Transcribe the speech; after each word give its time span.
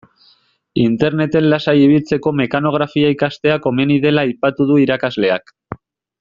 Interneten 0.83 1.45
lasai 1.53 1.75
ibiltzeko 1.81 2.33
mekanografia 2.39 3.11
ikastea 3.17 3.59
komeni 3.67 3.99
dela 4.07 4.25
aipatu 4.31 4.69
du 4.73 4.79
irakasleak. 4.87 5.55